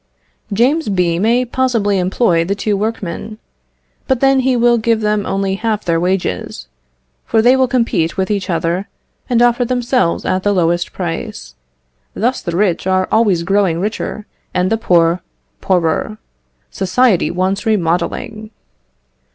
James 0.51 0.89
B. 0.89 1.19
may 1.19 1.45
possibly 1.45 1.99
employ 1.99 2.43
the 2.43 2.55
two 2.55 2.75
workmen, 2.75 3.37
but 4.07 4.19
then 4.19 4.39
he 4.39 4.55
will 4.57 4.79
give 4.79 5.01
them 5.01 5.27
only 5.27 5.53
half 5.53 5.85
their 5.85 5.99
wages, 5.99 6.67
for 7.23 7.39
they 7.39 7.55
will 7.55 7.67
compete 7.67 8.17
with 8.17 8.31
each 8.31 8.49
other, 8.49 8.87
and 9.29 9.43
offer 9.43 9.63
themselves 9.63 10.25
at 10.25 10.41
the 10.41 10.53
lowest 10.55 10.91
price. 10.91 11.53
Thus 12.15 12.41
the 12.41 12.57
rich 12.57 12.87
are 12.87 13.07
always 13.11 13.43
growing 13.43 13.79
richer, 13.79 14.25
and 14.55 14.71
the 14.71 14.77
poor, 14.77 15.21
poorer. 15.61 16.17
Society 16.71 17.29
wants 17.29 17.67
remodelling." 17.67 18.49